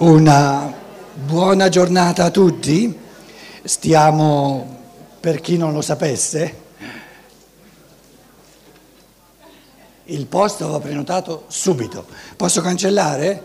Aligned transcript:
Una 0.00 0.74
buona 1.12 1.68
giornata 1.68 2.24
a 2.24 2.30
tutti. 2.30 2.98
Stiamo, 3.62 4.78
per 5.20 5.42
chi 5.42 5.58
non 5.58 5.74
lo 5.74 5.82
sapesse, 5.82 6.56
il 10.04 10.24
posto 10.24 10.68
va 10.68 10.80
prenotato 10.80 11.44
subito. 11.48 12.06
Posso 12.34 12.62
cancellare? 12.62 13.44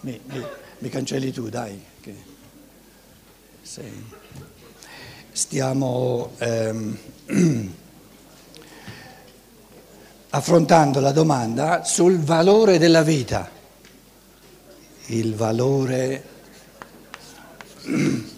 Mi, 0.00 0.20
mi, 0.26 0.44
mi 0.80 0.88
cancelli 0.90 1.32
tu, 1.32 1.48
dai. 1.48 1.82
Stiamo 5.32 6.32
ehm, 6.36 6.98
affrontando 10.28 11.00
la 11.00 11.12
domanda 11.12 11.82
sul 11.82 12.18
valore 12.18 12.76
della 12.76 13.02
vita 13.02 13.54
il 15.06 15.34
valore 15.34 16.24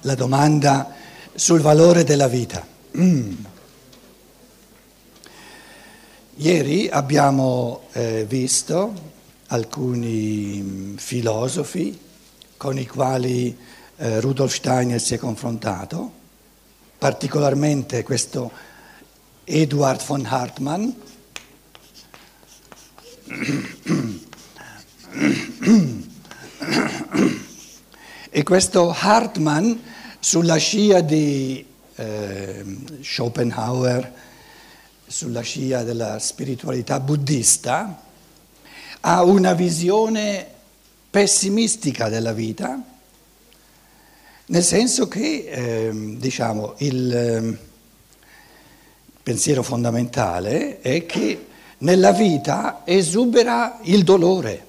la 0.00 0.14
domanda 0.14 0.92
sul 1.34 1.60
valore 1.60 2.04
della 2.04 2.28
vita. 2.28 2.66
Ieri 6.36 6.88
abbiamo 6.88 7.84
eh, 7.92 8.24
visto 8.28 9.12
alcuni 9.48 10.94
filosofi 10.96 11.98
con 12.56 12.78
i 12.78 12.86
quali 12.86 13.56
eh, 13.96 14.20
Rudolf 14.20 14.54
Steiner 14.54 15.00
si 15.00 15.14
è 15.14 15.18
confrontato 15.18 16.22
particolarmente 17.04 18.02
questo 18.02 18.50
Eduard 19.44 20.02
von 20.06 20.24
Hartmann. 20.24 20.88
E 28.30 28.42
questo 28.42 28.90
Hartmann 28.98 29.74
sulla 30.18 30.56
scia 30.56 31.02
di 31.02 31.62
eh, 31.96 32.64
Schopenhauer, 33.02 34.10
sulla 35.06 35.42
scia 35.42 35.82
della 35.82 36.18
spiritualità 36.18 37.00
buddista, 37.00 38.00
ha 39.00 39.22
una 39.24 39.52
visione 39.52 40.46
pessimistica 41.10 42.08
della 42.08 42.32
vita 42.32 42.82
nel 44.46 44.62
senso 44.62 45.08
che, 45.08 45.46
eh, 45.48 46.16
diciamo, 46.18 46.74
il 46.78 47.14
eh, 47.14 47.58
pensiero 49.22 49.62
fondamentale 49.62 50.80
è 50.80 51.06
che 51.06 51.46
nella 51.78 52.12
vita 52.12 52.82
esubera 52.84 53.78
il 53.84 54.04
dolore. 54.04 54.66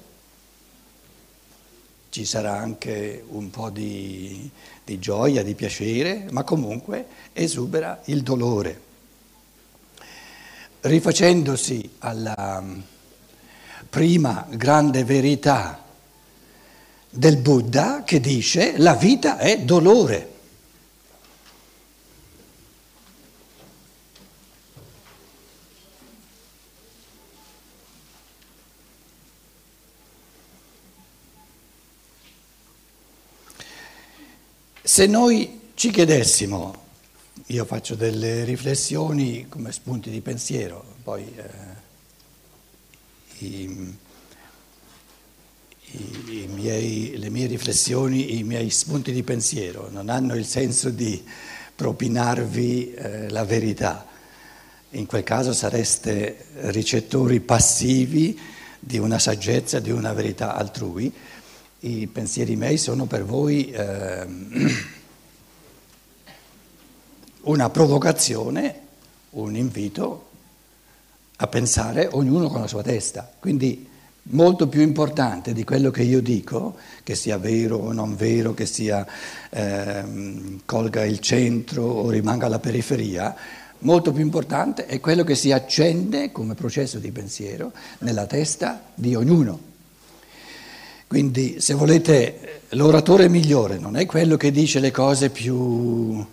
Ci 2.08 2.24
sarà 2.24 2.56
anche 2.56 3.22
un 3.28 3.50
po' 3.50 3.68
di, 3.68 4.50
di 4.82 4.98
gioia, 4.98 5.42
di 5.42 5.54
piacere, 5.54 6.26
ma 6.30 6.42
comunque 6.42 7.06
esubera 7.34 8.00
il 8.06 8.22
dolore. 8.22 8.80
Rifacendosi 10.80 11.96
alla 11.98 12.64
prima 13.90 14.46
grande 14.48 15.04
verità 15.04 15.85
del 17.16 17.38
Buddha 17.38 18.02
che 18.04 18.20
dice 18.20 18.76
la 18.78 18.94
vita 18.94 19.38
è 19.38 19.60
dolore. 19.60 20.34
Se 34.82 35.06
noi 35.06 35.72
ci 35.74 35.90
chiedessimo, 35.90 36.84
io 37.46 37.64
faccio 37.64 37.94
delle 37.96 38.44
riflessioni 38.44 39.46
come 39.48 39.72
spunti 39.72 40.10
di 40.10 40.20
pensiero, 40.20 40.94
poi 41.02 41.30
eh, 41.36 41.44
i, 43.44 43.96
i, 45.92 46.48
miei, 46.52 47.16
le 47.16 47.30
mie 47.30 47.46
riflessioni, 47.46 48.38
i 48.38 48.42
miei 48.42 48.70
spunti 48.70 49.12
di 49.12 49.22
pensiero, 49.22 49.88
non 49.90 50.08
hanno 50.08 50.34
il 50.34 50.44
senso 50.44 50.90
di 50.90 51.22
propinarvi 51.74 52.94
eh, 52.94 53.30
la 53.30 53.44
verità. 53.44 54.06
In 54.90 55.06
quel 55.06 55.22
caso 55.22 55.52
sareste 55.52 56.46
ricettori 56.70 57.40
passivi 57.40 58.38
di 58.78 58.98
una 58.98 59.18
saggezza, 59.18 59.78
di 59.78 59.90
una 59.90 60.12
verità 60.12 60.54
altrui. 60.54 61.12
I 61.80 62.06
pensieri 62.06 62.56
miei 62.56 62.78
sono 62.78 63.06
per 63.06 63.24
voi 63.24 63.70
eh, 63.70 64.26
una 67.42 67.70
provocazione, 67.70 68.80
un 69.30 69.54
invito 69.54 70.24
a 71.36 71.46
pensare 71.46 72.08
ognuno 72.10 72.48
con 72.48 72.60
la 72.60 72.66
sua 72.66 72.82
testa. 72.82 73.30
Quindi 73.38 73.94
molto 74.28 74.68
più 74.68 74.80
importante 74.80 75.52
di 75.52 75.64
quello 75.64 75.90
che 75.90 76.02
io 76.02 76.20
dico, 76.20 76.76
che 77.02 77.14
sia 77.14 77.38
vero 77.38 77.76
o 77.76 77.92
non 77.92 78.16
vero, 78.16 78.54
che 78.54 78.66
sia 78.66 79.06
ehm, 79.50 80.60
colga 80.64 81.04
il 81.04 81.20
centro 81.20 81.84
o 81.84 82.10
rimanga 82.10 82.46
alla 82.46 82.58
periferia, 82.58 83.34
molto 83.80 84.12
più 84.12 84.22
importante 84.22 84.86
è 84.86 85.00
quello 85.00 85.22
che 85.22 85.34
si 85.34 85.52
accende 85.52 86.32
come 86.32 86.54
processo 86.54 86.98
di 86.98 87.10
pensiero 87.12 87.72
nella 87.98 88.26
testa 88.26 88.82
di 88.94 89.14
ognuno. 89.14 89.74
Quindi 91.06 91.60
se 91.60 91.74
volete 91.74 92.62
l'oratore 92.70 93.28
migliore 93.28 93.78
non 93.78 93.96
è 93.96 94.06
quello 94.06 94.36
che 94.36 94.50
dice 94.50 94.80
le 94.80 94.90
cose 94.90 95.30
più, 95.30 96.24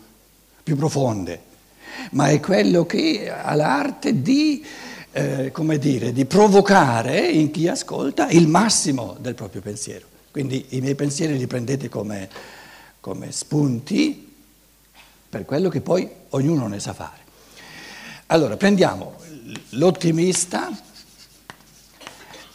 più 0.63 0.75
profonde, 0.75 1.41
ma 2.11 2.29
è 2.29 2.39
quello 2.39 2.87
che 2.87 3.31
ha 3.31 3.53
l'arte 3.53 4.23
di 4.23 4.65
eh, 5.13 5.51
come 5.51 5.77
dire, 5.77 6.11
di 6.11 6.25
provocare 6.25 7.19
in 7.19 7.51
chi 7.51 7.67
ascolta 7.67 8.29
il 8.29 8.47
massimo 8.47 9.15
del 9.19 9.35
proprio 9.35 9.61
pensiero. 9.61 10.07
Quindi 10.31 10.65
i 10.69 10.81
miei 10.81 10.95
pensieri 10.95 11.37
li 11.37 11.45
prendete 11.45 11.87
come, 11.87 12.27
come 12.99 13.31
spunti 13.31 14.33
per 15.29 15.45
quello 15.45 15.69
che 15.69 15.81
poi 15.81 16.09
ognuno 16.29 16.67
ne 16.67 16.79
sa 16.79 16.93
fare. 16.93 17.21
Allora, 18.27 18.57
prendiamo 18.57 19.15
l'ottimista 19.71 20.71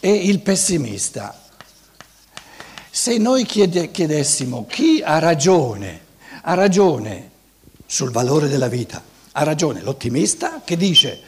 e 0.01 0.11
il 0.11 0.39
pessimista. 0.41 1.41
Se 2.89 3.17
noi 3.17 3.45
chiede, 3.45 3.91
chiedessimo 3.91 4.65
chi 4.65 5.01
ha 5.01 5.19
ragione, 5.19 6.01
ha 6.41 6.53
ragione 6.55 7.31
sul 7.85 8.11
valore 8.11 8.49
della 8.49 8.67
vita, 8.67 9.01
ha 9.31 9.43
ragione 9.43 9.81
l'ottimista 9.81 10.61
che 10.65 10.75
dice 10.75 11.21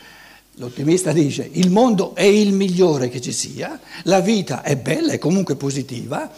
L'ottimista 0.55 1.13
dice 1.13 1.47
il 1.53 1.71
mondo 1.71 2.13
è 2.13 2.23
il 2.23 2.51
migliore 2.51 3.07
che 3.07 3.21
ci 3.21 3.31
sia, 3.31 3.79
la 4.03 4.19
vita 4.19 4.63
è 4.63 4.75
bella, 4.75 5.13
è 5.13 5.17
comunque 5.17 5.55
positiva. 5.55 6.29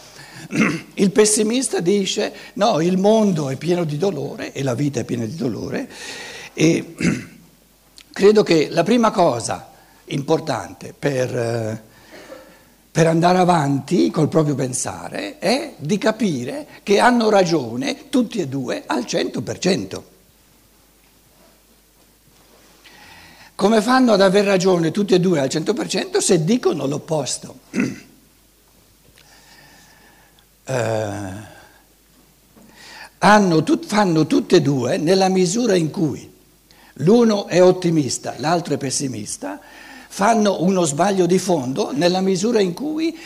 Il 0.94 1.10
pessimista 1.10 1.80
dice 1.80 2.32
no, 2.54 2.80
il 2.80 2.96
mondo 2.96 3.48
è 3.48 3.56
pieno 3.56 3.82
di 3.84 3.96
dolore 3.96 4.52
e 4.52 4.62
la 4.62 4.74
vita 4.74 5.00
è 5.00 5.04
piena 5.04 5.24
di 5.24 5.34
dolore. 5.34 5.88
E 6.52 6.94
credo 8.12 8.42
che 8.44 8.68
la 8.70 8.84
prima 8.84 9.10
cosa 9.10 9.72
importante 10.06 10.94
per, 10.96 11.82
per 12.90 13.06
andare 13.06 13.38
avanti 13.38 14.10
col 14.10 14.28
proprio 14.28 14.54
pensare 14.54 15.38
è 15.38 15.74
di 15.76 15.98
capire 15.98 16.66
che 16.84 17.00
hanno 17.00 17.30
ragione 17.30 18.10
tutti 18.10 18.38
e 18.38 18.46
due 18.46 18.84
al 18.86 19.02
100%. 19.02 20.13
Come 23.56 23.80
fanno 23.80 24.12
ad 24.12 24.20
aver 24.20 24.44
ragione 24.44 24.90
tutti 24.90 25.14
e 25.14 25.20
due 25.20 25.38
al 25.38 25.46
100% 25.46 26.18
se 26.18 26.44
dicono 26.44 26.86
l'opposto? 26.86 27.58
eh, 30.64 31.32
tut, 33.62 33.86
fanno 33.86 34.26
tutte 34.26 34.56
e 34.56 34.60
due 34.60 34.96
nella 34.96 35.28
misura 35.28 35.76
in 35.76 35.90
cui 35.90 36.32
l'uno 36.94 37.46
è 37.46 37.62
ottimista, 37.62 38.34
l'altro 38.38 38.74
è 38.74 38.76
pessimista, 38.76 39.60
fanno 40.08 40.60
uno 40.62 40.82
sbaglio 40.84 41.26
di 41.26 41.38
fondo 41.38 41.92
nella 41.92 42.20
misura 42.20 42.60
in 42.60 42.74
cui, 42.74 43.16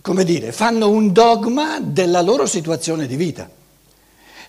come 0.00 0.24
dire, 0.24 0.52
fanno 0.52 0.88
un 0.88 1.12
dogma 1.12 1.80
della 1.80 2.22
loro 2.22 2.46
situazione 2.46 3.06
di 3.06 3.16
vita. 3.16 3.59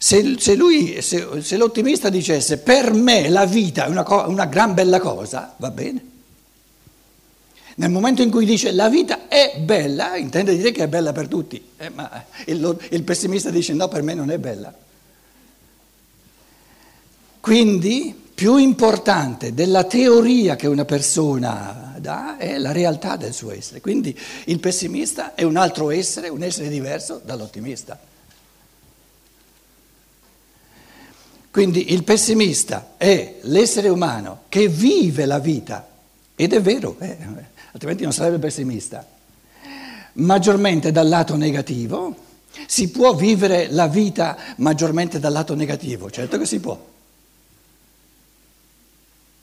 Se, 0.03 0.37
se, 0.39 0.55
lui, 0.55 0.99
se, 1.03 1.43
se, 1.43 1.57
l'ottimista 1.57 2.09
dicesse 2.09 2.57
per 2.57 2.91
me 2.91 3.29
la 3.29 3.45
vita 3.45 3.85
è 3.85 3.87
una, 3.87 4.03
una 4.25 4.45
gran 4.45 4.73
bella 4.73 4.99
cosa, 4.99 5.53
va 5.57 5.69
bene. 5.69 6.03
Nel 7.75 7.91
momento 7.91 8.23
in 8.23 8.31
cui 8.31 8.43
dice 8.43 8.71
la 8.71 8.89
vita 8.89 9.27
è 9.27 9.59
bella, 9.59 10.15
intende 10.15 10.57
dire 10.57 10.71
che 10.71 10.85
è 10.85 10.87
bella 10.87 11.11
per 11.11 11.27
tutti, 11.27 11.63
eh, 11.77 11.89
ma 11.89 12.25
il, 12.47 12.77
il 12.89 13.03
pessimista 13.03 13.51
dice 13.51 13.73
no, 13.73 13.87
per 13.89 14.01
me 14.01 14.15
non 14.15 14.31
è 14.31 14.39
bella. 14.39 14.73
Quindi 17.39 18.19
più 18.33 18.55
importante 18.55 19.53
della 19.53 19.83
teoria 19.83 20.55
che 20.55 20.65
una 20.65 20.83
persona 20.83 21.93
dà 21.99 22.37
è 22.37 22.57
la 22.57 22.71
realtà 22.71 23.17
del 23.17 23.35
suo 23.35 23.51
essere. 23.51 23.81
Quindi 23.81 24.17
il 24.45 24.59
pessimista 24.59 25.35
è 25.35 25.43
un 25.43 25.57
altro 25.57 25.91
essere, 25.91 26.27
un 26.27 26.41
essere 26.41 26.69
diverso 26.69 27.21
dall'ottimista. 27.23 28.09
Quindi 31.51 31.91
il 31.91 32.03
pessimista 32.03 32.93
è 32.95 33.35
l'essere 33.41 33.89
umano 33.89 34.43
che 34.47 34.69
vive 34.69 35.25
la 35.25 35.39
vita, 35.39 35.85
ed 36.33 36.53
è 36.53 36.61
vero, 36.61 36.95
eh, 36.99 37.17
altrimenti 37.73 38.03
non 38.03 38.13
sarebbe 38.13 38.39
pessimista, 38.39 39.05
maggiormente 40.13 40.91
dal 40.93 41.09
lato 41.09 41.35
negativo, 41.35 42.15
si 42.67 42.89
può 42.89 43.15
vivere 43.15 43.69
la 43.69 43.87
vita 43.87 44.37
maggiormente 44.57 45.19
dal 45.19 45.33
lato 45.33 45.53
negativo, 45.53 46.09
certo 46.09 46.37
che 46.37 46.45
si 46.45 46.59
può. 46.59 46.90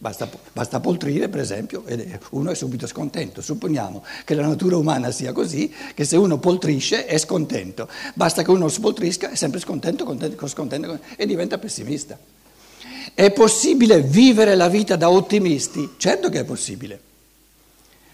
Basta, 0.00 0.30
basta, 0.52 0.78
poltrire, 0.78 1.28
per 1.28 1.40
esempio, 1.40 1.84
e 1.84 2.20
uno 2.30 2.52
è 2.52 2.54
subito 2.54 2.86
scontento. 2.86 3.42
Supponiamo 3.42 4.04
che 4.24 4.34
la 4.34 4.46
natura 4.46 4.76
umana 4.76 5.10
sia 5.10 5.32
così, 5.32 5.74
che 5.92 6.04
se 6.04 6.16
uno 6.16 6.38
poltrisce 6.38 7.04
è 7.04 7.18
scontento. 7.18 7.88
Basta 8.14 8.44
che 8.44 8.50
uno 8.52 8.68
spoltrisca, 8.68 9.30
è 9.30 9.34
sempre 9.34 9.58
scontento, 9.58 10.04
contento, 10.04 10.46
scontento 10.46 11.00
e 11.16 11.26
diventa 11.26 11.58
pessimista. 11.58 12.16
È 13.12 13.32
possibile 13.32 14.00
vivere 14.00 14.54
la 14.54 14.68
vita 14.68 14.94
da 14.94 15.10
ottimisti? 15.10 15.94
Certo 15.96 16.28
che 16.28 16.40
è 16.40 16.44
possibile. 16.44 17.00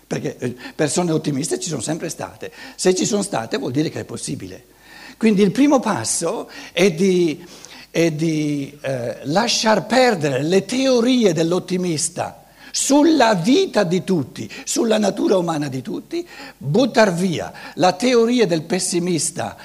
Perché 0.07 0.39
eh, 0.39 0.57
persone 0.75 1.13
ottimiste 1.13 1.61
ci 1.61 1.69
sono 1.69 1.83
sempre 1.83 2.09
state. 2.09 2.51
Se 2.77 2.95
ci 2.95 3.05
sono 3.05 3.21
state 3.21 3.59
vuol 3.59 3.73
dire 3.73 3.91
che 3.91 4.01
è 4.01 4.05
possibile. 4.05 4.73
Quindi 5.19 5.43
il 5.43 5.51
primo 5.51 5.81
passo 5.81 6.49
è 6.73 6.91
di 6.91 7.45
e 7.97 8.13
di 8.17 8.77
eh, 8.81 9.21
lasciar 9.23 9.87
perdere 9.87 10.43
le 10.43 10.65
teorie 10.65 11.33
dell'ottimista 11.33 12.43
sulla 12.73 13.35
vita 13.35 13.85
di 13.85 14.03
tutti, 14.03 14.51
sulla 14.65 14.99
natura 14.99 15.37
umana 15.37 15.69
di 15.69 15.81
tutti, 15.81 16.27
buttar 16.59 17.15
via 17.15 17.53
la 17.75 17.93
teoria 17.93 18.49
del 18.49 18.63
pessimista 18.63 19.57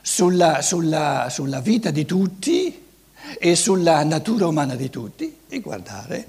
sulla, 0.00 0.62
sulla, 0.62 1.26
sulla 1.28 1.60
vita 1.60 1.90
di 1.90 2.06
tutti 2.06 2.82
e 3.38 3.54
sulla 3.54 4.02
natura 4.04 4.46
umana 4.46 4.74
di 4.74 4.88
tutti 4.88 5.40
e 5.46 5.60
guardare 5.60 6.28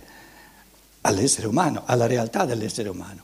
all'essere 1.00 1.48
umano, 1.48 1.84
alla 1.86 2.08
realtà 2.08 2.44
dell'essere 2.44 2.90
umano. 2.90 3.22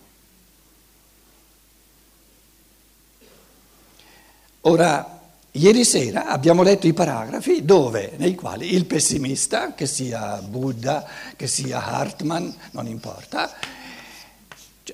Ora, 4.62 5.23
Ieri 5.56 5.86
sera 5.86 6.26
abbiamo 6.26 6.64
letto 6.64 6.88
i 6.88 6.94
paragrafi 6.94 7.64
dove, 7.64 8.14
nei 8.18 8.34
quali 8.34 8.74
il 8.74 8.86
pessimista, 8.86 9.76
che 9.76 9.86
sia 9.86 10.42
Buddha, 10.42 11.08
che 11.36 11.46
sia 11.46 11.86
Hartman, 11.86 12.52
non 12.72 12.88
importa, 12.88 13.54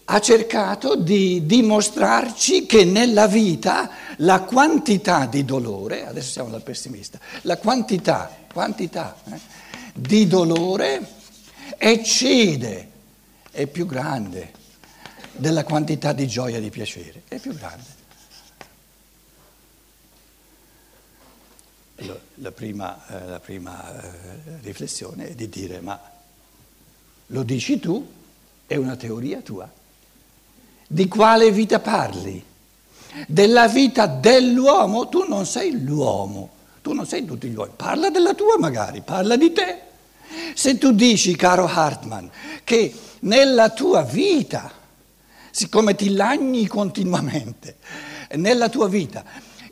ha 0.03 0.19
cercato 0.19 0.97
di 0.97 1.45
dimostrarci 1.45 2.65
che 2.65 2.83
nella 2.83 3.27
vita 3.27 3.89
la 4.17 4.41
quantità 4.41 5.27
di 5.27 5.45
dolore, 5.45 6.05
adesso 6.05 6.31
siamo 6.31 6.49
dal 6.49 6.61
pessimista, 6.61 7.17
la 7.43 7.57
quantità, 7.57 8.29
quantità 8.51 9.15
eh, 9.31 9.39
di 9.93 10.27
dolore 10.27 11.07
eccede, 11.77 12.89
è 13.49 13.65
più 13.65 13.85
grande 13.85 14.51
della 15.31 15.63
quantità 15.63 16.11
di 16.11 16.27
gioia 16.27 16.57
e 16.57 16.61
di 16.61 16.69
piacere, 16.69 17.23
è 17.29 17.37
più 17.37 17.53
grande. 17.53 17.98
La 22.35 22.51
prima, 22.51 22.97
eh, 23.07 23.27
la 23.27 23.39
prima 23.39 24.01
eh, 24.01 24.09
riflessione 24.61 25.29
è 25.29 25.33
di 25.33 25.49
dire 25.49 25.81
ma 25.81 25.99
lo 27.31 27.43
dici 27.43 27.79
tu, 27.79 28.07
è 28.65 28.75
una 28.75 28.95
teoria 28.95 29.41
tua. 29.41 29.69
Di 30.87 31.07
quale 31.07 31.51
vita 31.51 31.79
parli? 31.79 32.43
Della 33.27 33.67
vita 33.67 34.07
dell'uomo? 34.07 35.09
Tu 35.09 35.25
non 35.27 35.45
sei 35.45 35.83
l'uomo, 35.83 36.49
tu 36.81 36.93
non 36.93 37.05
sei 37.05 37.25
tutti 37.25 37.47
gli 37.47 37.55
uomini. 37.55 37.75
Parla 37.75 38.09
della 38.09 38.33
tua 38.33 38.57
magari, 38.57 39.01
parla 39.01 39.35
di 39.35 39.51
te. 39.51 39.81
Se 40.55 40.77
tu 40.77 40.91
dici, 40.91 41.35
caro 41.35 41.67
Hartman, 41.67 42.29
che 42.63 42.93
nella 43.21 43.69
tua 43.69 44.03
vita, 44.03 44.71
siccome 45.51 45.95
ti 45.95 46.13
lagni 46.13 46.65
continuamente, 46.67 47.77
nella 48.35 48.69
tua 48.69 48.87
vita 48.87 49.23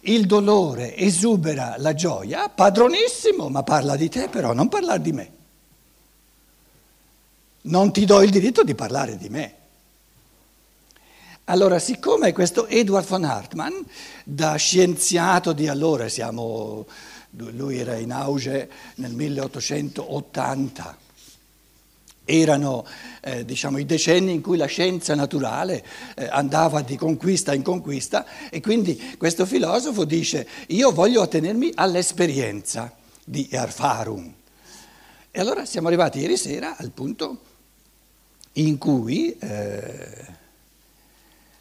il 0.08 0.26
dolore 0.26 0.96
esubera 0.96 1.76
la 1.78 1.94
gioia, 1.94 2.50
padronissimo, 2.50 3.50
ma 3.50 3.64
parla 3.64 3.96
di 3.96 4.10
te 4.10 4.30
però, 4.30 4.54
non 4.54 4.70
parlare 4.70 5.02
di 5.02 5.12
me. 5.12 5.32
Non 7.62 7.92
ti 7.92 8.06
do 8.06 8.22
il 8.22 8.30
diritto 8.30 8.64
di 8.64 8.76
parlare 8.76 9.18
di 9.18 9.30
me. 9.30 9.56
Allora, 11.46 11.80
siccome 11.80 12.34
questo 12.34 12.68
Edward 12.68 13.08
von 13.08 13.24
Hartmann, 13.24 13.74
da 14.24 14.56
scienziato 14.56 15.54
di 15.54 15.68
allora, 15.68 16.10
siamo, 16.10 16.86
lui 17.30 17.78
era 17.78 17.96
in 17.96 18.12
auge 18.12 18.70
nel 18.96 19.14
1880, 19.14 20.98
erano 22.28 22.86
eh, 23.22 23.46
diciamo, 23.46 23.78
i 23.78 23.86
decenni 23.86 24.34
in 24.34 24.42
cui 24.42 24.58
la 24.58 24.66
scienza 24.66 25.16
naturale 25.16 25.84
eh, 26.16 26.28
andava 26.30 26.82
di 26.82 26.98
conquista 26.98 27.54
in 27.54 27.64
conquista 27.64 28.26
e 28.50 28.60
quindi 28.60 29.16
questo 29.18 29.46
filosofo 29.46 30.04
dice 30.04 30.46
io 30.68 30.92
voglio 30.92 31.22
attenermi 31.22 31.72
all'esperienza 31.74 32.94
di 33.24 33.48
Erfahrung. 33.50 34.34
E 35.32 35.40
allora 35.40 35.66
siamo 35.66 35.88
arrivati 35.88 36.20
ieri 36.20 36.36
sera 36.36 36.76
al 36.78 36.92
punto 36.92 37.38
in 38.54 38.78
cui 38.78 39.38
eh, 39.40 40.26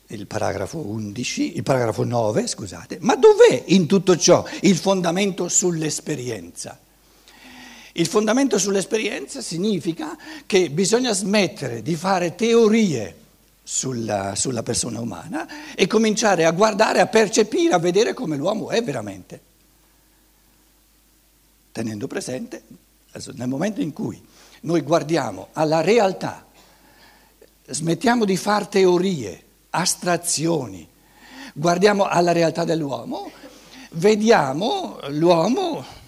il 0.08 0.26
paragrafo 0.26 0.78
11, 0.78 1.56
il 1.56 1.62
paragrafo 1.62 2.04
9, 2.04 2.46
scusate, 2.46 2.98
ma 3.00 3.14
dov'è 3.16 3.64
in 3.66 3.86
tutto 3.86 4.16
ciò 4.16 4.44
il 4.62 4.76
fondamento 4.76 5.48
sull'esperienza? 5.48 6.80
Il 7.98 8.06
fondamento 8.06 8.58
sull'esperienza 8.58 9.40
significa 9.40 10.18
che 10.44 10.68
bisogna 10.68 11.14
smettere 11.14 11.80
di 11.80 11.94
fare 11.96 12.34
teorie 12.34 13.24
sulla, 13.62 14.34
sulla, 14.34 14.62
persona 14.62 15.00
umana 15.00 15.74
e 15.74 15.86
cominciare 15.86 16.44
a 16.44 16.50
guardare, 16.50 17.00
a 17.00 17.06
percepire, 17.06 17.72
a 17.72 17.78
vedere 17.78 18.12
come 18.12 18.36
l'uomo 18.36 18.68
è 18.68 18.82
veramente. 18.82 19.40
Tenendo 21.72 22.06
presente, 22.06 22.64
nel 23.32 23.48
momento 23.48 23.80
in 23.80 23.94
cui 23.94 24.22
noi 24.60 24.82
guardiamo 24.82 25.48
alla 25.52 25.80
realtà, 25.80 26.46
smettiamo 27.66 28.26
di 28.26 28.36
fare 28.36 28.68
teorie, 28.68 29.42
astrazioni, 29.70 30.86
guardiamo 31.54 32.04
alla 32.04 32.32
realtà 32.32 32.64
dell'uomo, 32.64 33.30
vediamo 33.92 34.98
l'uomo 35.08 36.04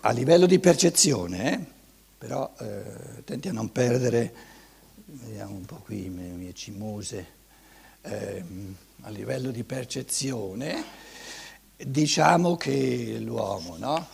a 0.00 0.10
livello 0.10 0.46
di 0.46 0.58
percezione, 0.58 1.52
eh, 1.52 1.64
però 2.18 2.52
eh, 2.58 3.24
tenti 3.24 3.48
a 3.48 3.52
non 3.52 3.72
perdere, 3.72 4.34
vediamo 5.04 5.54
un 5.54 5.64
po' 5.64 5.80
qui 5.84 6.04
le 6.04 6.28
mie 6.28 6.54
cimose, 6.54 7.26
eh, 8.02 8.44
a 9.02 9.10
livello 9.10 9.50
di 9.50 9.64
percezione, 9.64 10.84
diciamo 11.76 12.56
che 12.56 13.18
l'uomo 13.20 13.76
no? 13.76 14.06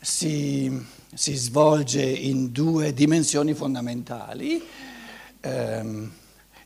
si, 0.00 0.84
si, 1.14 1.34
svolge 1.34 2.02
in 2.02 2.50
due 2.50 2.92
dimensioni 2.94 3.54
fondamentali, 3.54 4.62
ehm, 5.40 6.12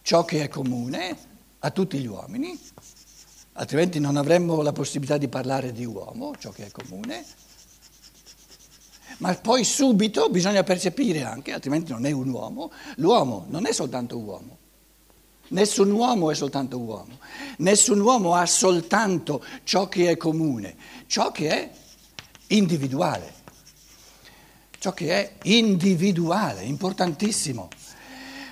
ciò 0.03 0.25
che 0.25 0.43
è 0.43 0.49
comune 0.49 1.17
a 1.59 1.71
tutti 1.71 1.99
gli 1.99 2.07
uomini, 2.07 2.59
altrimenti 3.57 3.99
non 3.99 4.17
avremmo 4.17 4.63
la 4.63 4.73
possibilità 4.73 5.17
di 5.19 5.29
parlare 5.29 5.73
di 5.73 5.85
uomo, 5.85 6.35
ciò 6.39 6.51
che 6.51 6.67
è 6.67 6.71
comune. 6.71 7.25
Ma 9.19 9.35
poi 9.35 9.65
subito 9.65 10.29
bisogna 10.29 10.63
percepire 10.63 11.23
anche, 11.23 11.53
altrimenti 11.53 11.93
non 11.93 12.05
è 12.05 12.11
un 12.11 12.29
uomo, 12.29 12.71
l'uomo 12.97 13.47
non 13.49 13.67
è 13.67 13.73
soltanto 13.73 14.19
uomo. 14.19 14.59
Nessun 15.49 15.91
uomo 15.93 16.31
è 16.31 16.35
soltanto 16.35 16.79
uomo, 16.79 17.19
nessun 17.59 18.01
uomo 18.01 18.35
ha 18.35 18.45
soltanto 18.47 19.45
ciò 19.63 19.89
che 19.89 20.11
è 20.11 20.17
comune, 20.17 20.75
ciò 21.07 21.31
che 21.31 21.49
è 21.49 21.71
individuale, 22.49 23.33
ciò 24.81 24.93
che 24.93 25.11
è 25.13 25.33
individuale, 25.45 26.65
importantissimo 26.65 27.69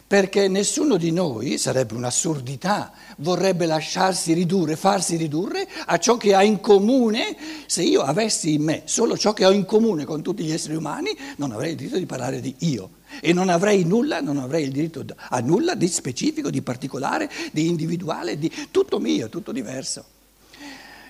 perché 0.07 0.49
nessuno 0.49 0.97
di 0.97 1.11
noi, 1.11 1.57
sarebbe 1.57 1.95
un'assurdità, 1.95 2.93
vorrebbe 3.19 3.65
lasciarsi 3.65 4.35
ridurre, 4.35 4.77
farsi 4.77 5.17
ridurre 5.17 5.67
a 5.87 5.99
ciò 5.99 6.17
che 6.17 6.35
ha 6.35 6.43
in 6.43 6.61
comune. 6.61 7.37
Se 7.67 7.83
io 7.83 8.03
avessi 8.03 8.53
in 8.53 8.63
me 8.63 8.83
solo 8.85 9.17
ciò 9.17 9.33
che 9.33 9.47
ho 9.47 9.51
in 9.51 9.65
comune 9.65 10.05
con 10.05 10.23
tutti 10.23 10.45
gli 10.45 10.53
esseri 10.53 10.77
umani, 10.77 11.17
non 11.37 11.53
avrei 11.53 11.71
il 11.71 11.77
diritto 11.77 11.99
di 11.99 12.07
parlare 12.07 12.41
di 12.41 12.55
io 12.61 12.91
e 13.21 13.33
non 13.33 13.49
avrei 13.49 13.85
nulla, 13.85 14.21
non 14.21 14.39
avrei 14.39 14.65
il 14.65 14.73
diritto 14.73 15.05
a 15.17 15.41
nulla 15.41 15.75
di 15.75 15.89
specifico, 15.89 16.51
di 16.51 16.63
particolare, 16.63 17.31
di 17.51 17.69
individuale, 17.69 18.39
di 18.39 18.53
tutto 18.71 18.99
mio, 18.99 19.29
tutto 19.29 19.53
diverso. 19.53 20.05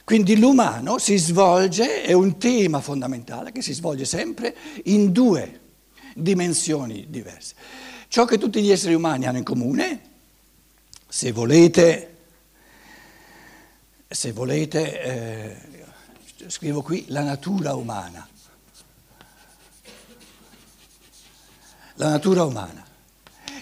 Quindi 0.04 0.38
l'umano 0.38 0.98
si 0.98 1.16
svolge, 1.16 2.02
è 2.02 2.12
un 2.12 2.36
tema 2.38 2.80
fondamentale 2.80 3.52
che 3.52 3.62
si 3.62 3.72
svolge 3.72 4.04
sempre 4.04 4.54
in 4.84 5.12
due 5.12 5.60
dimensioni 6.14 7.06
diverse. 7.08 7.54
Ciò 8.14 8.26
che 8.26 8.38
tutti 8.38 8.62
gli 8.62 8.70
esseri 8.70 8.94
umani 8.94 9.26
hanno 9.26 9.38
in 9.38 9.42
comune, 9.42 10.00
se 11.08 11.32
volete, 11.32 12.16
se 14.06 14.30
volete 14.30 15.02
eh, 15.02 15.56
scrivo 16.46 16.80
qui 16.80 17.06
la 17.08 17.24
natura 17.24 17.74
umana. 17.74 18.28
La 21.94 22.10
natura 22.10 22.44
umana. 22.44 22.86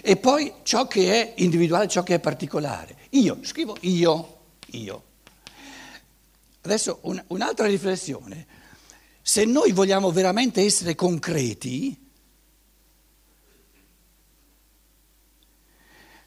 E 0.03 0.17
poi 0.17 0.53
ciò 0.61 0.85
che 0.85 1.11
è 1.11 1.33
individuale, 1.41 1.87
ciò 1.87 2.03
che 2.03 2.13
è 2.13 2.19
particolare. 2.19 3.07
Io, 3.09 3.39
scrivo 3.41 3.75
io, 3.79 4.37
io. 4.67 5.03
Adesso 6.61 6.99
un, 7.01 7.23
un'altra 7.29 7.65
riflessione. 7.65 8.45
Se 9.19 9.45
noi 9.45 9.71
vogliamo 9.71 10.11
veramente 10.11 10.61
essere 10.61 10.93
concreti, 10.93 12.02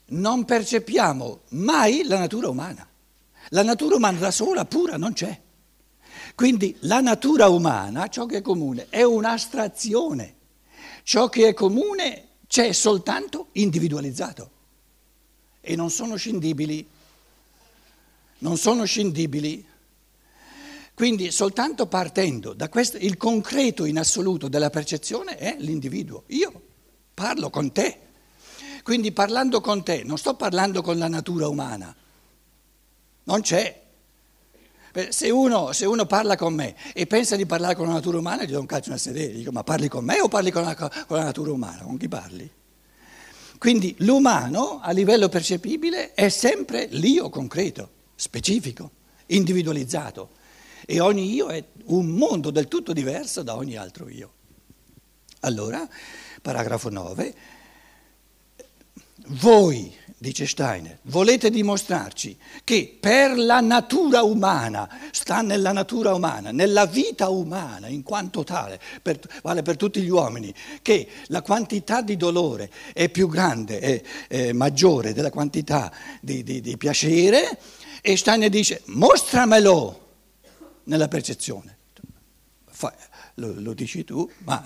non 0.08 0.44
percepiamo 0.44 1.40
mai 1.50 2.04
la 2.04 2.18
natura 2.18 2.48
umana. 2.48 2.86
La 3.50 3.62
natura 3.62 3.96
umana 3.96 4.18
da 4.18 4.30
sola, 4.30 4.64
pura, 4.64 4.96
non 4.96 5.12
c'è. 5.12 5.40
Quindi 6.34 6.76
la 6.80 7.00
natura 7.00 7.48
umana, 7.48 8.08
ciò 8.08 8.26
che 8.26 8.38
è 8.38 8.42
comune, 8.42 8.86
è 8.88 9.02
un'astrazione. 9.02 10.34
Ciò 11.02 11.28
che 11.28 11.48
è 11.48 11.54
comune 11.54 12.28
c'è 12.46 12.72
soltanto 12.72 13.48
individualizzato 13.52 14.50
e 15.60 15.75
non 15.75 15.90
sono 15.90 16.16
scindibili. 16.16 16.86
Non 18.38 18.56
sono 18.56 18.84
scindibili. 18.84 19.66
Quindi 20.94 21.30
soltanto 21.30 21.86
partendo 21.86 22.52
da 22.52 22.68
questo, 22.68 22.96
il 22.98 23.16
concreto 23.16 23.84
in 23.84 23.98
assoluto 23.98 24.48
della 24.48 24.70
percezione 24.70 25.36
è 25.36 25.56
l'individuo. 25.58 26.25
Io 26.28 26.62
parlo 27.14 27.50
con 27.50 27.72
te. 27.72 28.05
Quindi 28.87 29.11
parlando 29.11 29.61
con 29.61 29.83
te 29.83 30.05
non 30.05 30.16
sto 30.16 30.35
parlando 30.35 30.81
con 30.81 30.97
la 30.97 31.09
natura 31.09 31.49
umana. 31.49 31.93
Non 33.25 33.40
c'è. 33.40 33.83
Se 35.09 35.28
uno, 35.28 35.73
se 35.73 35.87
uno, 35.87 36.07
parla 36.07 36.37
con 36.37 36.55
me 36.55 36.76
e 36.95 37.05
pensa 37.09 37.35
di 37.35 37.47
parlare 37.47 37.75
con 37.75 37.88
la 37.88 37.95
natura 37.95 38.19
umana, 38.19 38.45
gli 38.45 38.52
do 38.52 38.61
un 38.61 38.66
calcio 38.66 38.90
nel 38.90 39.00
sedere, 39.00 39.33
dico 39.33 39.50
ma 39.50 39.64
parli 39.64 39.88
con 39.88 40.05
me 40.05 40.21
o 40.21 40.28
parli 40.28 40.52
con 40.52 40.62
la, 40.62 40.76
con 40.76 41.16
la 41.16 41.25
natura 41.25 41.50
umana? 41.50 41.83
Con 41.83 41.97
chi 41.97 42.07
parli? 42.07 42.49
Quindi 43.59 43.93
l'umano 43.99 44.78
a 44.81 44.93
livello 44.93 45.28
percepibile 45.28 46.14
è 46.14 46.28
sempre 46.28 46.87
l'io 46.93 47.28
concreto, 47.28 47.90
specifico, 48.14 48.93
individualizzato 49.26 50.28
e 50.87 51.00
ogni 51.00 51.35
io 51.35 51.49
è 51.49 51.61
un 51.87 52.07
mondo 52.07 52.52
del 52.52 52.69
tutto 52.69 52.93
diverso 52.93 53.43
da 53.43 53.57
ogni 53.57 53.75
altro 53.75 54.09
io. 54.09 54.33
Allora, 55.40 55.88
paragrafo 56.40 56.88
9, 56.88 57.35
voi, 59.28 59.95
dice 60.18 60.47
Steiner, 60.47 60.99
volete 61.02 61.50
dimostrarci 61.50 62.37
che 62.64 62.97
per 62.99 63.37
la 63.37 63.61
natura 63.61 64.23
umana, 64.23 64.88
sta 65.11 65.40
nella 65.40 65.73
natura 65.73 66.14
umana, 66.14 66.50
nella 66.50 66.87
vita 66.87 67.28
umana 67.28 67.88
in 67.88 68.02
quanto 68.02 68.45
tale, 68.45 68.80
per, 69.02 69.21
vale 69.42 69.62
per 69.62 69.76
tutti 69.76 70.00
gli 70.00 70.09
uomini, 70.09 70.54
che 70.83 71.09
la 71.26 71.42
quantità 71.42 72.02
di 72.02 72.16
dolore 72.16 72.71
è 72.92 73.09
più 73.09 73.28
grande, 73.28 73.78
è, 73.80 74.02
è 74.28 74.52
maggiore 74.52 75.12
della 75.12 75.30
quantità 75.30 75.92
di, 76.21 76.42
di, 76.42 76.61
di 76.61 76.76
piacere, 76.76 77.59
e 78.00 78.16
Steiner 78.16 78.49
dice 78.49 78.83
mostramelo 78.87 80.04
nella 80.85 81.09
percezione. 81.09 81.75
Lo, 83.35 83.54
lo 83.56 83.75
dici 83.75 84.04
tu, 84.04 84.30
ma 84.45 84.62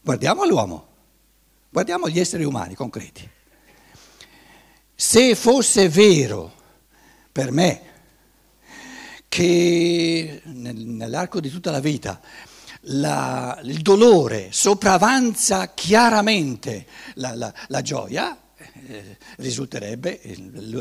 guardiamo 0.00 0.44
l'uomo, 0.44 0.88
guardiamo 1.72 2.06
gli 2.10 2.20
esseri 2.20 2.44
umani 2.44 2.74
concreti. 2.74 3.26
Se 4.94 5.34
fosse 5.34 5.88
vero 5.88 6.52
per 7.32 7.50
me 7.50 7.90
che 9.26 10.42
nell'arco 10.44 11.40
di 11.40 11.48
tutta 11.48 11.70
la 11.70 11.80
vita 11.80 12.20
la, 12.86 13.58
il 13.64 13.80
dolore 13.80 14.48
sopravanza 14.52 15.72
chiaramente 15.72 16.86
la, 17.14 17.34
la, 17.34 17.52
la 17.68 17.80
gioia, 17.80 18.36
eh, 18.86 19.16
risulterebbe, 19.38 20.20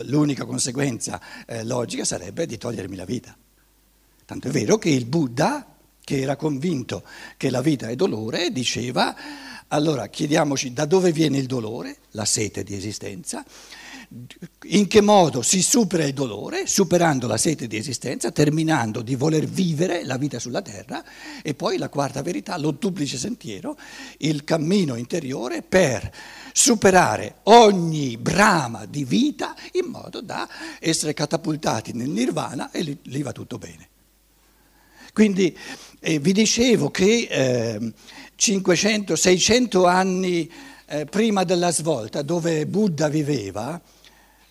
l'unica 0.04 0.44
conseguenza 0.44 1.22
eh, 1.46 1.64
logica 1.64 2.04
sarebbe 2.04 2.46
di 2.46 2.58
togliermi 2.58 2.96
la 2.98 3.06
vita. 3.06 3.36
Tanto 4.26 4.50
è 4.50 4.52
vero 4.52 4.78
che 4.78 4.90
il 4.90 5.06
Buddha, 5.06 5.66
che 6.04 6.20
era 6.20 6.36
convinto 6.36 7.04
che 7.38 7.50
la 7.50 7.62
vita 7.62 7.88
è 7.88 7.96
dolore, 7.96 8.52
diceva, 8.52 9.16
allora 9.72 10.08
chiediamoci 10.08 10.74
da 10.74 10.86
dove 10.86 11.12
viene 11.12 11.38
il 11.38 11.46
dolore, 11.46 11.98
la 12.12 12.26
sete 12.26 12.64
di 12.64 12.76
esistenza, 12.76 13.44
in 14.64 14.88
che 14.88 15.00
modo 15.00 15.42
si 15.42 15.62
supera 15.62 16.04
il 16.04 16.14
dolore, 16.14 16.68
superando 16.68 17.28
la 17.28 17.38
sete 17.38 17.68
di 17.68 17.78
esistenza, 17.78 18.32
terminando 18.32 19.02
di 19.02 19.16
voler 19.16 19.46
vivere 19.46 20.04
la 20.04 20.18
vita 20.18 20.38
sulla 20.38 20.62
terra 20.62 21.02
e 21.42 21.54
poi 21.54 21.78
la 21.78 21.88
quarta 21.88 22.22
verità, 22.22 22.58
lo 22.58 22.72
duplice 22.72 23.18
sentiero, 23.18 23.78
il 24.18 24.44
cammino 24.44 24.96
interiore 24.96 25.62
per 25.62 26.12
superare 26.52 27.36
ogni 27.44 28.18
brama 28.18 28.86
di 28.86 29.06
vita 29.06 29.56
in 29.74 29.86
modo 29.86 30.20
da 30.20 30.48
essere 30.80 31.14
catapultati 31.14 31.94
nel 31.94 32.10
nirvana 32.10 32.72
e 32.72 32.98
lì, 33.04 33.22
va 33.22 33.32
tutto 33.32 33.58
bene. 33.58 33.91
Quindi 35.14 35.58
eh, 36.00 36.20
vi 36.20 36.34
dicevo 36.34 36.90
che 36.90 37.28
eh, 37.30 37.94
500-600 38.38 39.88
anni 39.88 40.52
eh, 40.88 41.06
prima 41.06 41.44
della 41.44 41.72
svolta, 41.72 42.22
dove 42.22 42.66
Buddha 42.66 43.08
viveva, 43.08 43.80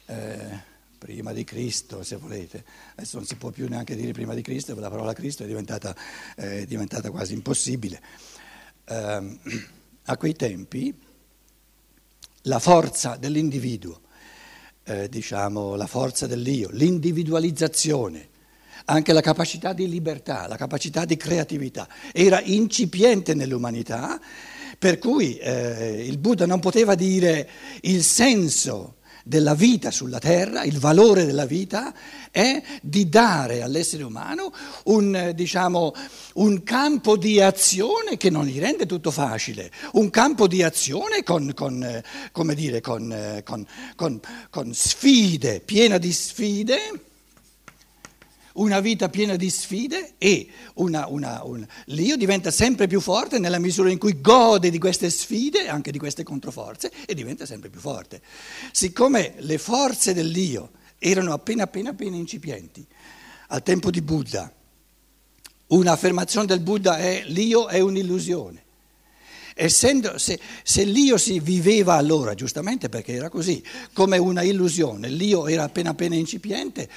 eh, 0.07 0.69
prima 0.99 1.33
di 1.33 1.45
Cristo 1.45 2.02
se 2.02 2.17
volete, 2.17 2.64
adesso 2.95 3.17
non 3.17 3.26
si 3.26 3.37
può 3.37 3.50
più 3.50 3.69
neanche 3.69 3.97
dire 3.97 4.12
prima 4.12 4.35
di 4.35 4.43
Cristo, 4.43 4.79
la 4.79 4.90
parola 4.90 5.12
Cristo 5.12 5.45
è 5.45 5.47
diventata, 5.47 5.95
è 6.35 6.64
diventata 6.67 7.11
quasi 7.11 7.33
impossibile. 7.33 8.00
Ehm, 8.85 9.38
a 10.05 10.17
quei 10.17 10.35
tempi 10.35 10.95
la 12.45 12.59
forza 12.59 13.17
dell'individuo, 13.17 14.00
eh, 14.85 15.09
diciamo 15.09 15.75
la 15.75 15.87
forza 15.87 16.26
dell'io, 16.26 16.69
l'individualizzazione, 16.73 18.29
anche 18.87 19.12
la 19.12 19.20
capacità 19.20 19.72
di 19.72 19.88
libertà, 19.88 20.46
la 20.46 20.56
capacità 20.56 21.04
di 21.04 21.16
creatività, 21.16 21.88
era 22.12 22.40
incipiente 22.40 23.34
nell'umanità, 23.34 24.20
per 24.78 24.99
cui 24.99 25.37
eh, 25.37 26.04
il 26.06 26.18
Buddha 26.18 26.46
non 26.46 26.60
poteva 26.60 26.94
dire 26.94 27.49
il 27.82 28.02
senso 28.02 28.96
della 29.22 29.54
vita 29.54 29.90
sulla 29.90 30.18
terra, 30.18 30.64
il 30.64 30.78
valore 30.78 31.26
della 31.26 31.44
vita 31.44 31.92
è 32.30 32.62
di 32.80 33.08
dare 33.08 33.62
all'essere 33.62 34.02
umano 34.02 34.52
un, 34.84 35.32
diciamo, 35.34 35.92
un 36.34 36.62
campo 36.62 37.16
di 37.16 37.40
azione 37.40 38.16
che 38.16 38.30
non 38.30 38.46
gli 38.46 38.58
rende 38.58 38.87
tutto 38.87 39.10
facile, 39.10 39.70
un 39.92 40.10
campo 40.10 40.46
di 40.46 40.62
azione 40.62 41.22
con, 41.22 41.52
con, 41.54 42.54
dire, 42.54 42.80
con, 42.80 43.44
con 43.84 44.75
sfide, 44.75 45.60
piena 45.60 45.99
di 45.99 46.12
sfide 46.12 46.78
una 48.54 48.80
vita 48.80 49.09
piena 49.09 49.37
di 49.37 49.49
sfide 49.50 50.14
e 50.19 50.49
una, 50.75 51.07
una, 51.07 51.42
un, 51.45 51.66
l'io 51.87 52.16
diventa 52.16 52.50
sempre 52.50 52.87
più 52.87 53.00
forte 53.00 53.38
nella 53.38 53.59
misura 53.59 53.90
in 53.90 53.99
cui 53.99 54.21
gode 54.21 54.71
di 54.71 54.78
queste 54.78 55.11
sfide, 55.11 55.69
anche 55.69 55.90
di 55.90 55.99
queste 55.99 56.23
controforze, 56.23 56.90
e 57.07 57.14
diventa 57.14 57.47
sempre 57.47 57.71
più 57.71 57.80
forte. 57.80 58.21
Siccome 58.73 59.35
le 59.38 59.59
forze 59.59 60.14
dell'io 60.14 60.71
erano 60.99 61.33
appena 61.33 61.64
appena 61.64 61.90
appena 61.90 62.16
incipienti, 62.16 62.85
al 63.49 63.62
tempo 63.62 63.90
di 63.90 64.02
Buddha, 64.02 64.52
un'affermazione 65.69 66.47
del 66.47 66.61
Buddha 66.61 66.99
è 66.99 67.23
l'io 67.26 67.69
è 67.69 67.80
un'illusione. 67.80 68.64
Essendo, 69.54 70.16
se, 70.16 70.40
se, 70.62 70.85
l'io 70.85 71.19
si 71.19 71.38
viveva 71.38 71.95
allora, 71.95 72.35
giustamente 72.35 72.88
perché 72.88 73.12
era 73.12 73.28
così, 73.28 73.62
come 73.92 74.16
una 74.16 74.42
illusione, 74.42 75.09
l'io 75.09 75.49
era 75.49 75.64
appena 75.64 75.90
appena 75.90 76.14
incipiente, 76.14 76.88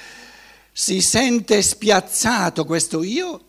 si 0.76 1.00
sente 1.00 1.62
spiazzato 1.62 2.64
questo 2.64 3.04
io, 3.04 3.40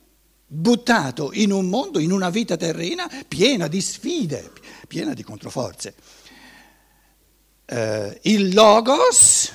buttato 0.46 1.32
in 1.34 1.52
un 1.52 1.68
mondo, 1.68 1.98
in 1.98 2.12
una 2.12 2.30
vita 2.30 2.56
terrena 2.56 3.10
piena 3.28 3.68
di 3.68 3.82
sfide, 3.82 4.52
piena 4.88 5.16
di 5.16 5.24
controforze. 5.24 5.96
Eh, 7.66 8.20
il 8.26 8.54
logos, 8.54 9.52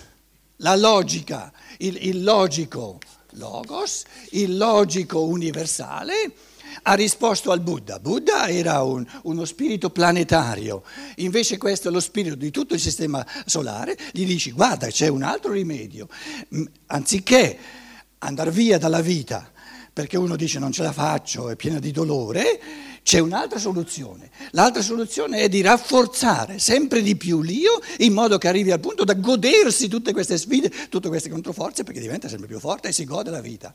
la 0.57 0.75
logica, 0.75 1.53
il, 1.79 1.97
il 2.09 2.25
logico 2.25 2.99
logos, 3.35 4.03
il 4.31 4.57
logico 4.57 5.23
universale, 5.23 6.35
ha 6.83 6.95
risposto 6.95 7.51
al 7.51 7.61
Buddha. 7.61 7.99
Buddha 7.99 8.49
era 8.49 8.83
un, 8.83 9.07
uno 9.23 9.45
spirito 9.45 9.91
planetario, 9.91 10.83
invece 11.17 11.59
questo 11.59 11.89
è 11.89 11.91
lo 11.91 12.01
spirito 12.01 12.35
di 12.35 12.51
tutto 12.51 12.75
il 12.75 12.81
sistema 12.81 13.27
solare, 13.47 13.97
gli 14.13 14.25
dici 14.27 14.53
guarda 14.53 14.89
c'è 14.89 15.09
un 15.09 15.23
altro 15.23 15.53
rimedio, 15.53 16.09
anziché 16.87 17.59
andare 18.19 18.51
via 18.51 18.79
dalla 18.79 19.01
vita 19.01 19.51
perché 19.93 20.17
uno 20.17 20.37
dice 20.37 20.59
non 20.59 20.73
ce 20.73 20.83
la 20.83 20.93
faccio, 20.93 21.51
è 21.51 21.57
piena 21.57 21.79
di 21.79 21.91
dolore, 21.91 22.61
c'è 23.03 23.19
un'altra 23.19 23.59
soluzione. 23.59 24.31
L'altra 24.53 24.83
soluzione 24.83 25.41
è 25.41 25.49
di 25.49 25.61
rafforzare 25.61 26.59
sempre 26.59 27.03
di 27.03 27.17
più 27.17 27.43
l'io 27.43 27.81
in 27.99 28.13
modo 28.13 28.39
che 28.39 28.49
arrivi 28.49 28.71
al 28.71 28.81
punto 28.81 29.05
da 29.05 29.15
godersi 29.15 29.89
tutte 29.89 30.13
queste 30.13 30.39
sfide, 30.39 30.71
tutte 30.89 31.09
queste 31.09 31.29
controforze, 31.29 31.83
perché 31.83 32.01
diventa 32.01 32.29
sempre 32.29 32.49
più 32.49 32.59
forte 32.61 32.89
e 32.89 32.93
si 32.93 33.05
gode 33.05 33.31
la 33.31 33.41
vita. 33.41 33.75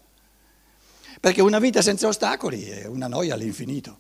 Perché 1.26 1.42
una 1.42 1.58
vita 1.58 1.82
senza 1.82 2.06
ostacoli 2.06 2.66
è 2.66 2.86
una 2.86 3.08
noia 3.08 3.34
all'infinito. 3.34 3.98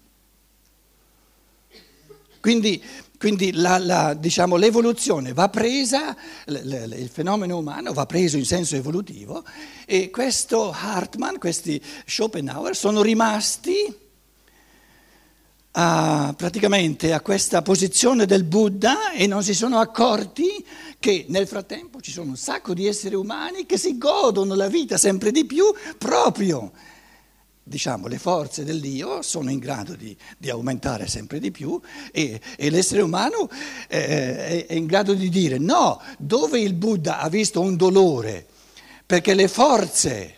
Quindi, 2.39 2.79
quindi 3.17 3.51
la, 3.51 3.79
la, 3.79 4.13
diciamo, 4.13 4.57
l'evoluzione 4.57 5.33
va 5.33 5.49
presa, 5.49 6.15
il 6.45 7.09
fenomeno 7.11 7.57
umano 7.57 7.93
va 7.93 8.05
preso 8.05 8.37
in 8.37 8.45
senso 8.45 8.75
evolutivo 8.75 9.43
e 9.87 10.11
questo 10.11 10.69
Hartmann, 10.69 11.37
questi 11.37 11.81
Schopenhauer 12.05 12.75
sono 12.75 13.01
rimasti 13.01 13.91
a, 15.71 16.31
praticamente 16.37 17.11
a 17.11 17.21
questa 17.21 17.63
posizione 17.63 18.27
del 18.27 18.43
Buddha 18.43 19.13
e 19.13 19.25
non 19.25 19.41
si 19.41 19.55
sono 19.55 19.79
accorti 19.79 20.63
che 20.99 21.25
nel 21.29 21.47
frattempo 21.47 22.01
ci 22.01 22.11
sono 22.11 22.29
un 22.29 22.37
sacco 22.37 22.75
di 22.75 22.85
esseri 22.85 23.15
umani 23.15 23.65
che 23.65 23.79
si 23.79 23.97
godono 23.97 24.53
la 24.53 24.67
vita 24.67 24.99
sempre 24.99 25.31
di 25.31 25.43
più 25.45 25.73
proprio 25.97 26.71
diciamo, 27.67 28.05
le 28.07 28.19
forze 28.19 28.63
dell'io 28.63 29.23
sono 29.23 29.49
in 29.49 29.57
grado 29.57 29.95
di, 29.95 30.15
di 30.37 30.51
aumentare 30.51 31.07
sempre 31.07 31.39
di 31.39 31.49
più 31.49 31.81
e, 32.11 32.39
e 32.55 32.69
l'essere 32.69 33.01
umano 33.01 33.49
eh, 33.87 34.67
è, 34.67 34.73
in 34.73 34.85
grado 34.85 35.15
di 35.15 35.29
dire 35.29 35.57
no, 35.57 35.99
dove 36.19 36.59
il 36.59 36.73
Buddha 36.73 37.19
ha 37.19 37.27
visto 37.27 37.61
un 37.61 37.75
dolore, 37.75 38.45
perché 39.03 39.33
le 39.33 39.47
forze 39.47 40.33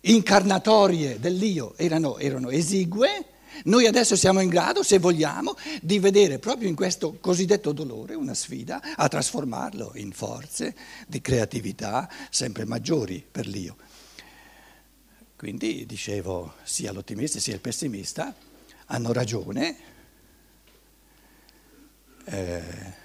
incarnatorie 0.00 1.20
dell'io 1.20 1.74
erano, 1.76 2.16
erano 2.16 2.48
esigue, 2.48 3.26
noi 3.64 3.86
adesso 3.86 4.16
siamo 4.16 4.40
in 4.40 4.48
grado, 4.48 4.82
se 4.82 4.98
vogliamo, 4.98 5.54
di 5.82 5.98
vedere 5.98 6.38
proprio 6.38 6.68
in 6.68 6.74
questo 6.74 7.18
cosiddetto 7.20 7.72
dolore 7.72 8.14
una 8.14 8.34
sfida 8.34 8.80
a 8.96 9.08
trasformarlo 9.08 9.92
in 9.96 10.10
forze 10.12 10.74
di 11.06 11.20
creatività 11.20 12.08
sempre 12.30 12.64
maggiori 12.64 13.24
per 13.30 13.46
l'io. 13.46 13.76
Quindi 15.36 15.84
dicevo, 15.86 16.54
sia 16.62 16.92
l'ottimista 16.92 17.38
sia 17.38 17.54
il 17.54 17.60
pessimista 17.60 18.34
hanno 18.86 19.12
ragione, 19.12 19.76
eh, 22.24 23.02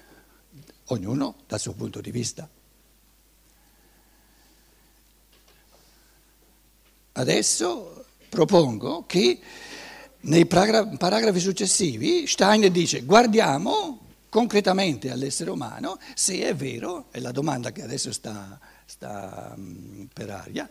ognuno 0.86 1.36
dal 1.46 1.60
suo 1.60 1.72
punto 1.72 2.00
di 2.00 2.10
vista. 2.10 2.48
Adesso 7.12 8.04
propongo 8.28 9.04
che 9.06 9.40
nei 10.20 10.46
paragrafi 10.46 11.40
successivi 11.40 12.26
Steiner 12.26 12.70
dice 12.70 13.02
guardiamo 13.02 13.98
concretamente 14.28 15.10
all'essere 15.10 15.50
umano 15.50 15.98
se 16.14 16.46
è 16.46 16.54
vero, 16.54 17.06
è 17.10 17.18
la 17.18 17.32
domanda 17.32 17.72
che 17.72 17.82
adesso 17.82 18.12
sta, 18.12 18.58
sta 18.84 19.52
um, 19.56 20.08
per 20.12 20.30
aria, 20.30 20.68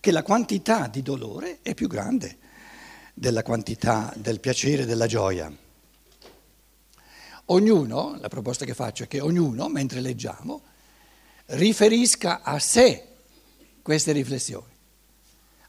che 0.00 0.10
la 0.10 0.22
quantità 0.22 0.86
di 0.88 1.02
dolore 1.02 1.58
è 1.62 1.74
più 1.74 1.88
grande 1.88 2.38
della 3.14 3.42
quantità 3.42 4.12
del 4.16 4.40
piacere 4.40 4.82
e 4.82 4.86
della 4.86 5.06
gioia. 5.06 5.50
Ognuno, 7.46 8.16
la 8.20 8.28
proposta 8.28 8.64
che 8.64 8.74
faccio 8.74 9.04
è 9.04 9.08
che 9.08 9.20
ognuno, 9.20 9.68
mentre 9.68 10.00
leggiamo, 10.00 10.62
riferisca 11.46 12.42
a 12.42 12.58
sé 12.58 13.06
queste 13.82 14.12
riflessioni, 14.12 14.72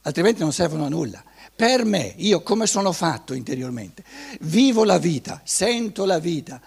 altrimenti 0.01 0.41
non 0.41 0.51
servono 0.51 0.85
a 0.85 0.89
nulla. 0.89 1.23
Per 1.55 1.85
me, 1.85 2.13
io 2.17 2.41
come 2.41 2.65
sono 2.67 2.91
fatto 2.91 3.33
interiormente, 3.33 4.03
vivo 4.41 4.83
la 4.83 4.97
vita, 4.97 5.41
sento 5.43 6.05
la 6.05 6.19
vita, 6.19 6.59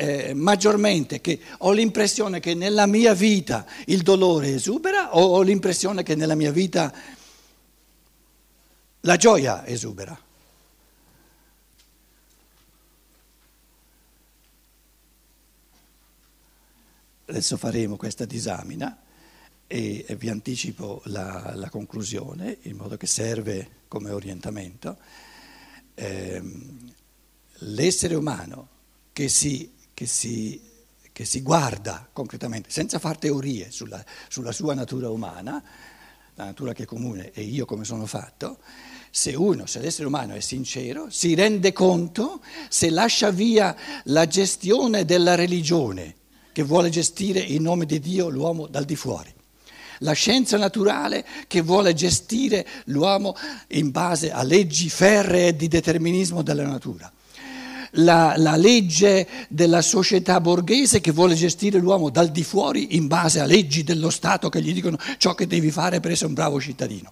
eh, 0.00 0.32
maggiormente 0.32 1.20
che 1.20 1.40
ho 1.58 1.72
l'impressione 1.72 2.38
che 2.38 2.54
nella 2.54 2.86
mia 2.86 3.14
vita 3.14 3.66
il 3.86 4.02
dolore 4.02 4.54
esubera 4.54 5.16
o 5.16 5.24
ho 5.24 5.42
l'impressione 5.42 6.04
che 6.04 6.14
nella 6.14 6.36
mia 6.36 6.52
vita 6.52 6.94
la 9.00 9.16
gioia 9.16 9.66
esubera? 9.66 10.16
Adesso 17.26 17.56
faremo 17.56 17.96
questa 17.96 18.24
disamina 18.24 18.96
e, 19.66 20.06
vi 20.16 20.28
anticipo 20.28 21.02
la, 21.06 21.54
la, 21.56 21.68
conclusione 21.70 22.58
in 22.62 22.76
modo 22.76 22.96
che 22.96 23.08
serve 23.08 23.68
come 23.88 24.10
orientamento. 24.10 24.96
Eh, 25.94 26.40
l'essere 27.62 28.14
umano 28.14 28.68
che 29.12 29.28
si 29.28 29.74
che 29.98 30.06
si, 30.06 30.60
che 31.12 31.24
si 31.24 31.42
guarda 31.42 32.08
concretamente, 32.12 32.70
senza 32.70 33.00
fare 33.00 33.18
teorie 33.18 33.72
sulla, 33.72 34.00
sulla 34.28 34.52
sua 34.52 34.72
natura 34.72 35.10
umana, 35.10 35.60
la 36.36 36.44
natura 36.44 36.72
che 36.72 36.84
è 36.84 36.86
comune 36.86 37.32
e 37.32 37.42
io 37.42 37.64
come 37.64 37.82
sono 37.82 38.06
fatto, 38.06 38.58
se 39.10 39.34
uno, 39.34 39.66
se 39.66 39.80
l'essere 39.80 40.06
umano 40.06 40.34
è 40.34 40.40
sincero, 40.40 41.10
si 41.10 41.34
rende 41.34 41.72
conto, 41.72 42.40
se 42.68 42.90
lascia 42.90 43.32
via 43.32 43.74
la 44.04 44.28
gestione 44.28 45.04
della 45.04 45.34
religione 45.34 46.14
che 46.52 46.62
vuole 46.62 46.90
gestire 46.90 47.40
in 47.40 47.62
nome 47.62 47.84
di 47.84 47.98
Dio 47.98 48.28
l'uomo 48.28 48.68
dal 48.68 48.84
di 48.84 48.94
fuori, 48.94 49.34
la 49.98 50.12
scienza 50.12 50.56
naturale 50.58 51.26
che 51.48 51.60
vuole 51.60 51.92
gestire 51.92 52.64
l'uomo 52.84 53.34
in 53.70 53.90
base 53.90 54.30
a 54.30 54.44
leggi 54.44 54.90
ferree 54.90 55.56
di 55.56 55.66
determinismo 55.66 56.42
della 56.42 56.68
natura 56.68 57.12
la, 57.92 58.34
la, 58.36 58.56
legge 58.56 59.26
della 59.48 59.82
società 59.82 60.40
borghese 60.40 61.00
che 61.00 61.12
vuole 61.12 61.34
gestire 61.34 61.78
l'uomo 61.78 62.10
dal 62.10 62.30
di 62.30 62.44
fuori 62.44 62.96
in 62.96 63.06
base 63.06 63.40
a 63.40 63.44
leggi 63.44 63.84
dello 63.84 64.10
Stato 64.10 64.48
che 64.48 64.62
gli 64.62 64.72
dicono 64.72 64.98
ciò 65.16 65.34
che 65.34 65.46
devi 65.46 65.70
fare 65.70 66.00
per 66.00 66.10
essere 66.10 66.28
un 66.28 66.34
bravo 66.34 66.60
cittadino. 66.60 67.10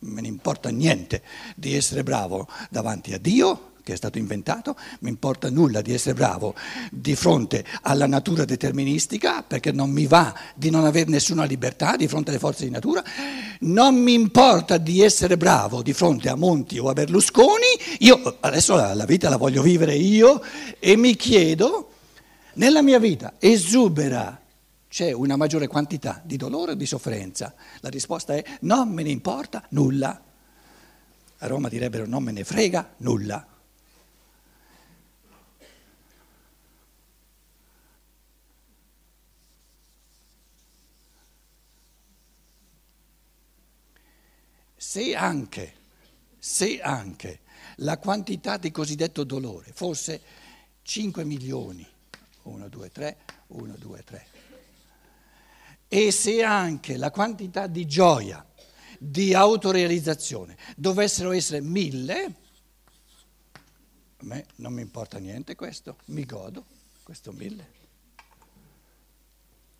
Non 0.00 0.12
me 0.12 0.20
ne 0.20 0.28
importa 0.28 0.70
niente 0.70 1.22
di 1.56 1.74
essere 1.74 2.02
bravo 2.02 2.48
davanti 2.70 3.12
a 3.12 3.18
Dio 3.18 3.69
che 3.82 3.92
è 3.92 3.96
stato 3.96 4.18
inventato, 4.18 4.76
mi 5.00 5.10
importa 5.10 5.50
nulla 5.50 5.80
di 5.80 5.92
essere 5.92 6.14
bravo 6.14 6.54
di 6.90 7.14
fronte 7.14 7.64
alla 7.82 8.06
natura 8.06 8.44
deterministica, 8.44 9.42
perché 9.42 9.72
non 9.72 9.90
mi 9.90 10.06
va 10.06 10.34
di 10.54 10.70
non 10.70 10.84
avere 10.84 11.10
nessuna 11.10 11.44
libertà 11.44 11.96
di 11.96 12.08
fronte 12.08 12.30
alle 12.30 12.38
forze 12.38 12.64
di 12.64 12.70
natura, 12.70 13.02
non 13.60 13.96
mi 13.96 14.14
importa 14.14 14.78
di 14.78 15.02
essere 15.02 15.36
bravo 15.36 15.82
di 15.82 15.92
fronte 15.92 16.28
a 16.28 16.34
Monti 16.34 16.78
o 16.78 16.88
a 16.88 16.92
Berlusconi, 16.92 17.66
io 17.98 18.36
adesso 18.40 18.74
la, 18.74 18.94
la 18.94 19.04
vita 19.04 19.28
la 19.28 19.36
voglio 19.36 19.62
vivere 19.62 19.94
io 19.94 20.42
e 20.78 20.96
mi 20.96 21.16
chiedo, 21.16 21.90
nella 22.54 22.82
mia 22.82 22.98
vita 22.98 23.34
esubera 23.38 24.40
c'è 24.90 25.12
una 25.12 25.36
maggiore 25.36 25.68
quantità 25.68 26.20
di 26.24 26.36
dolore 26.36 26.72
o 26.72 26.74
di 26.74 26.84
sofferenza? 26.84 27.54
La 27.78 27.88
risposta 27.88 28.34
è 28.34 28.44
non 28.62 28.88
me 28.88 29.04
ne 29.04 29.10
importa 29.10 29.64
nulla. 29.70 30.20
A 31.38 31.46
Roma 31.46 31.68
direbbero 31.68 32.06
non 32.06 32.24
me 32.24 32.32
ne 32.32 32.42
frega 32.42 32.94
nulla. 32.98 33.46
Se 44.90 45.14
anche, 45.14 45.74
se 46.36 46.80
anche 46.80 47.42
la 47.76 47.96
quantità 47.98 48.56
di 48.56 48.72
cosiddetto 48.72 49.22
dolore 49.22 49.70
fosse 49.72 50.20
5 50.82 51.22
milioni, 51.22 51.86
1, 52.42 52.68
2, 52.68 52.90
3, 52.90 53.16
1, 53.46 53.74
2, 53.76 54.02
3, 54.02 54.26
e 55.86 56.10
se 56.10 56.42
anche 56.42 56.96
la 56.96 57.12
quantità 57.12 57.68
di 57.68 57.86
gioia, 57.86 58.44
di 58.98 59.32
autorealizzazione 59.32 60.56
dovessero 60.76 61.30
essere 61.30 61.60
mille, 61.60 62.34
a 64.16 64.24
me 64.24 64.46
non 64.56 64.72
mi 64.72 64.82
importa 64.82 65.18
niente 65.18 65.54
questo, 65.54 65.98
mi 66.06 66.24
godo 66.24 66.66
questo 67.04 67.30
mille. 67.30 67.79